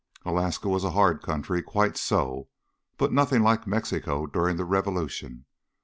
Alaska 0.25 0.67
was 0.67 0.83
a 0.83 0.89
hard 0.97 1.21
country, 1.21 1.61
quite 1.61 1.95
so, 1.95 2.47
but 2.97 3.13
nothing 3.13 3.43
like 3.43 3.67
Mexico 3.67 4.25
during 4.25 4.57
the 4.57 4.65
revolution. 4.65 5.45